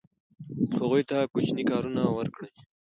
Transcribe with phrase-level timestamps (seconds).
[0.79, 2.51] هغوی ته کوچني کارونه ورکړئ.